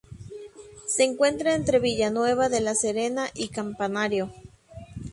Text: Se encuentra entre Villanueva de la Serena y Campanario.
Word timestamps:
Se 0.87 1.03
encuentra 1.03 1.53
entre 1.53 1.77
Villanueva 1.77 2.49
de 2.49 2.59
la 2.59 2.73
Serena 2.73 3.27
y 3.35 3.49
Campanario. 3.49 4.33